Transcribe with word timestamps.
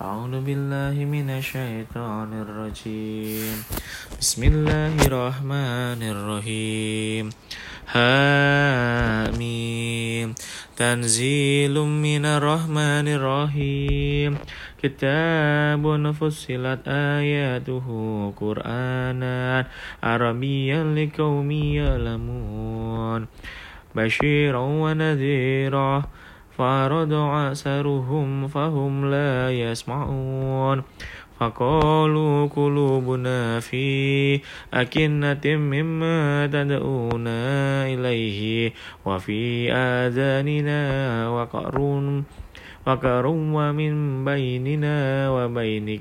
أعوذ 0.00 0.40
بالله 0.40 1.04
من 1.04 1.30
الشيطان 1.30 2.40
الرجيم. 2.40 3.64
بسم 4.20 4.44
الله 4.44 5.06
الرحمن 5.06 6.00
الرحيم. 6.00 7.30
حميم. 9.28 10.34
تنزيل 10.76 11.80
من 11.80 12.24
الرحمن 12.24 13.08
الرحيم. 13.08 14.38
كتاب 14.82 16.12
فصلت 16.12 16.88
آياته 16.88 17.86
قرآنا 18.40 19.66
عربيا 20.02 20.84
لقوم 20.84 21.50
يعلمون. 21.50 23.26
بشيرا 23.96 24.58
ونذيرا. 24.58 26.02
فأراد 26.60 27.12
أكثرهم 27.12 28.48
فهم 28.48 29.10
لا 29.10 29.48
يسمعون. 29.48 30.82
فقالوا 31.40 32.46
قلوبنا 32.46 33.60
في 33.60 34.40
أكنة 34.74 35.44
مما 35.46 36.46
تدعونا 36.46 37.40
إليه 37.86 38.72
وفي 39.06 39.72
آذاننا 39.72 40.80
وقر 41.28 41.76
وقر 42.86 43.26
ومن 43.26 44.24
بيننا 44.24 44.98
وبينك 45.30 46.00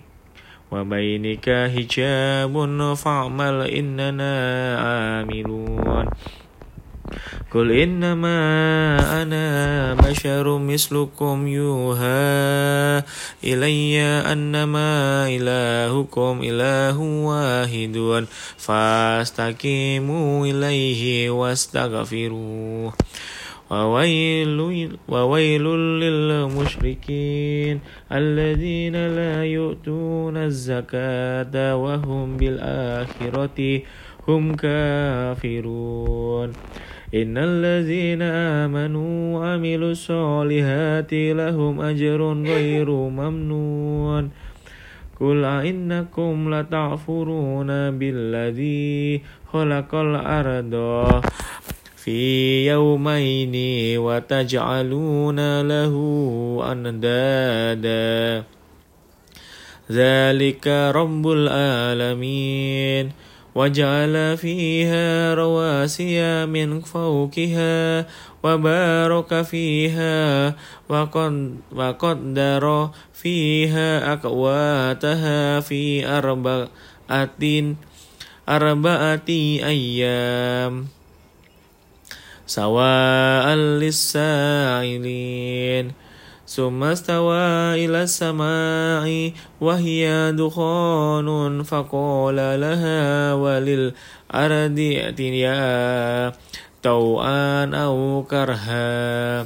وبينك 0.72 1.48
حجاب 1.76 2.54
فاعمل 2.96 3.58
إننا 3.62 4.34
عاملون 4.78 6.06
قل 7.52 7.72
إنما 7.72 8.40
أنا 9.22 9.94
بشر 9.94 10.58
مثلكم 10.58 11.48
يوحى 11.48 13.02
إلي 13.44 14.02
أنما 14.02 15.28
إلهكم 15.28 16.42
إله 16.44 17.00
واحد 17.00 18.26
فاستقيموا 18.58 20.46
إليه 20.46 21.30
واستغفروه 21.30 22.94
وويل, 23.72 24.98
وويل 25.08 25.64
للمشركين 26.02 27.80
الذين 28.12 28.96
لا 29.08 29.46
يؤتون 29.46 30.38
الزكاة 30.38 31.76
وهم 31.76 32.38
بالآخرة 32.38 33.82
هم 34.28 34.56
كافرون 34.56 36.54
إن 37.10 37.38
الذين 37.38 38.22
آمنوا 38.22 39.40
وعملوا 39.40 39.92
الصالحات 39.92 41.14
لهم 41.14 41.82
أجر 41.82 42.22
غير 42.46 42.90
ممنون. 42.90 44.30
قل 45.20 45.46
إنكم 45.46 46.56
لتعفرون 46.56 47.68
بالذي 47.98 49.22
خلق 49.54 49.96
الأرض 49.96 50.74
في 51.96 52.68
يومين 52.70 53.56
وتجعلون 53.98 55.62
له 55.62 55.94
أندادا. 56.72 58.44
ذلك 59.92 60.68
رب 60.68 61.28
العالمين. 61.28 63.12
وجعل 63.60 64.38
فيها 64.40 65.36
رواسي 65.36 66.46
من 66.48 66.80
فوقها 66.82 68.08
وبارك 68.44 69.42
فيها 69.42 70.56
وقدر 71.76 72.90
فيها 73.14 74.14
أقواتها 74.14 75.60
في 75.60 76.08
أربعة 76.08 76.68
أربعة 78.50 79.30
أيام. 79.76 80.88
سواء 82.48 83.46
للسائلين 83.84 84.90
ثم 86.50 86.84
استوى 86.84 87.86
إلى 87.86 88.04
السماء 88.10 89.32
وهي 89.62 90.32
دخان 90.34 91.64
فقال 91.64 92.36
لها 92.36 93.34
وللأرض 93.34 94.78
ائتيا 94.80 96.34
طوعا 96.84 97.66
أو 97.66 98.26
كرها 98.30 99.46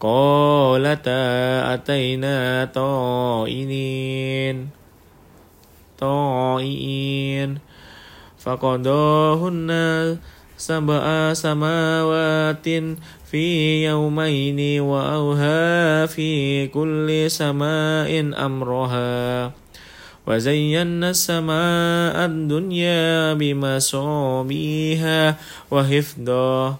قالتا 0.00 1.20
أتينا 1.74 2.64
طائنين 2.74 4.68
طائعين 5.98 7.58
فقضاهن 8.38 9.70
سبع 10.64 11.36
سماوات 11.36 12.64
في 13.28 13.44
يومين 13.84 14.80
وأوها 14.80 16.06
في 16.06 16.66
كل 16.72 17.28
سماء 17.28 18.08
أمرها 18.32 19.52
وزينا 20.26 21.10
السماء 21.10 22.16
الدنيا 22.24 23.34
بمصابيها 23.36 25.20
وحفظا. 25.70 26.76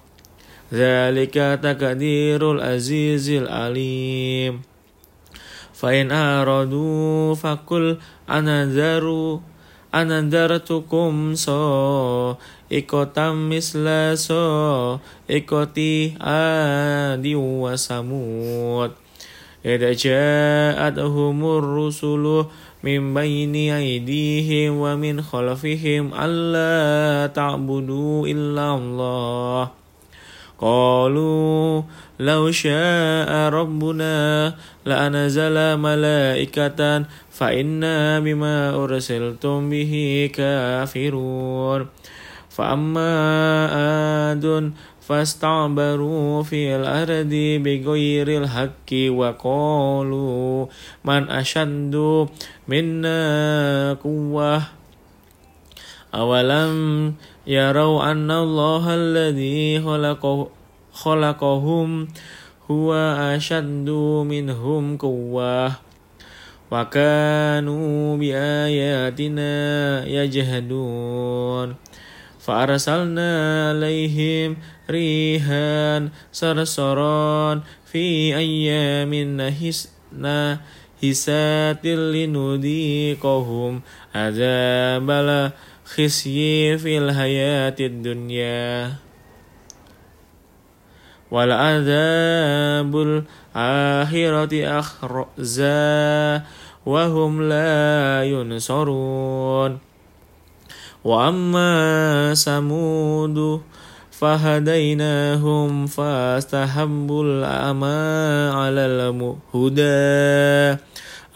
ذلك 0.73 1.37
تقدير 1.61 2.41
العزيز 2.53 3.31
العليم. 3.31 4.63
فإن 5.77 6.13
أرادوا 6.13 7.35
فقل 7.35 7.99
أنذروا. 8.31 9.54
أنذرتكم 9.96 11.36
صائقة 11.36 13.34
مثل 13.34 14.18
صائقة 14.18 15.80
عاد 16.22 17.26
وثمود 17.36 18.92
إذ 19.66 19.96
جاءتهم 19.96 21.46
الرسل 21.46 22.46
من 22.84 23.14
بين 23.14 23.56
أيديهم 23.56 24.78
ومن 24.78 25.22
خلفهم 25.22 26.12
ألا 26.14 27.28
تعبدوا 27.28 28.28
إلا 28.28 28.76
الله 28.76 29.70
قالوا 30.60 31.82
لو 32.19 32.51
شاء 32.51 33.31
ربنا 33.51 34.55
لأنزل 34.87 35.77
ملائكة 35.77 37.05
فإنا 37.31 38.21
بما 38.21 38.75
أرسلتم 38.75 39.71
به 39.71 39.93
كافرون. 40.35 41.87
فأما 42.51 43.11
آد 44.33 44.73
فاستعبروا 45.03 46.43
في 46.43 46.77
الأرض 46.77 47.35
بغير 47.65 48.29
الحق 48.43 48.91
وقالوا 48.93 50.67
من 51.05 51.23
أشد 51.31 51.95
منا 52.69 53.19
قوة. 54.05 54.63
أولم 56.15 57.15
يروا 57.47 58.11
أن 58.11 58.31
الله 58.31 58.85
الذي 58.95 59.83
خلقه 59.83 60.49
خلقهم 60.95 62.09
هو 62.71 62.95
أشد 63.35 63.91
منهم 64.31 64.97
قوة 64.97 65.73
وكانوا 66.71 68.17
بآياتنا 68.17 69.53
يجهدون. 70.07 71.75
فأرسلنا 72.41 73.31
عليهم 73.71 74.57
ريحا 74.91 76.09
صرصرا 76.33 77.61
في 77.87 78.37
أيام 78.37 79.15
نحسات 81.03 81.87
لنذيقهم 81.87 83.83
عذاب 84.15 85.11
الخزي 85.11 86.79
في 86.79 86.99
الحياة 86.99 87.77
الدنيا. 87.81 88.93
والعذاب 91.35 92.93
الآخرة 92.95 94.53
أخزى 94.79 96.41
وهم 96.87 97.33
لا 97.43 98.23
ينصرون. 98.25 99.79
وأما 101.05 102.35
ثمود 102.35 103.61
فهديناهم 104.11 105.87
فاستحبوا 105.87 107.25
الأعمى 107.25 108.01
على 108.55 108.81
الهدى. 108.87 110.79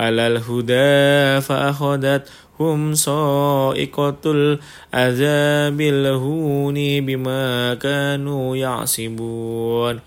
على 0.01 0.27
الهدى 0.27 1.41
فأخذتهم 1.41 2.95
صائقة 2.95 4.23
العذاب 4.27 5.81
الهون 5.81 6.75
بما 7.07 7.75
كانوا 7.75 8.57
يعصبون. 8.57 10.01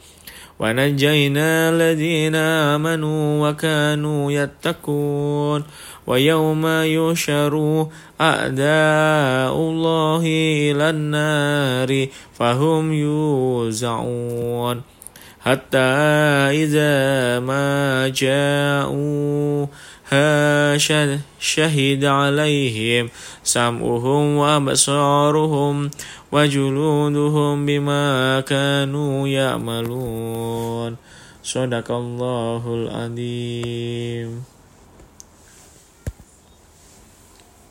ونجينا 0.60 1.70
الذين 1.70 2.36
آمنوا 2.36 3.50
وكانوا 3.50 4.32
يتقون. 4.32 5.64
ويوم 6.08 6.68
يشر 6.68 7.88
أعداء 8.22 9.56
الله 9.56 10.24
إلى 10.72 10.90
النار 10.90 12.08
فهم 12.34 12.94
يوزعون. 12.94 14.82
حتى 15.42 15.90
إذا 16.62 17.40
ما 17.40 18.08
جاءوا 18.08 19.66
شهد 21.40 22.06
عليهم 22.06 23.10
سمعهم 23.44 24.38
وأبصارهم 24.38 25.92
وجلودهم 26.32 27.66
بما 27.66 28.40
كانوا 28.40 29.28
يعملون. 29.28 30.96
صدق 31.44 31.92
الله 31.92 32.64
العظيم. 32.68 34.61